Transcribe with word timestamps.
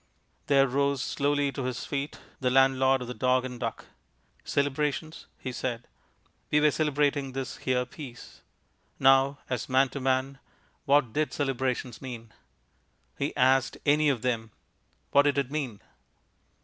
There 0.47 0.65
rose 0.67 0.99
slowly 1.03 1.51
to 1.51 1.65
his 1.65 1.85
feet 1.85 2.19
the 2.39 2.49
landlord 2.49 3.03
of 3.03 3.07
the 3.07 3.13
Dog 3.13 3.45
and 3.45 3.59
Duck. 3.59 3.85
Celebrations, 4.43 5.27
he 5.37 5.51
said. 5.51 5.87
We 6.49 6.59
were 6.59 6.71
celebrating 6.71 7.33
this 7.33 7.57
here 7.57 7.85
peace. 7.85 8.41
Now, 8.97 9.37
as 9.47 9.69
man 9.69 9.89
to 9.89 9.99
man, 9.99 10.39
what 10.85 11.13
did 11.13 11.31
celebrations 11.33 12.01
mean? 12.01 12.33
He 13.19 13.37
asked 13.37 13.77
any 13.85 14.09
of 14.09 14.23
them. 14.23 14.49
What 15.11 15.21
did 15.21 15.37
it 15.37 15.51
mean? 15.51 15.81